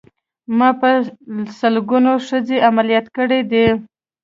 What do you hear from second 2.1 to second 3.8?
ښځې عمليات کړې دي.